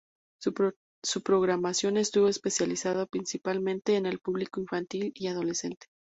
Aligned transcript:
Su 0.43 1.21
programación 1.21 1.95
estuvo 1.97 2.27
especializada 2.27 3.05
principalmente 3.05 3.97
en 3.97 4.07
el 4.07 4.17
público 4.17 4.59
infantil 4.59 5.11
y 5.13 5.27
adolescente. 5.27 5.89